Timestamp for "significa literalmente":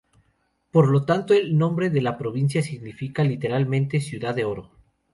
2.63-4.01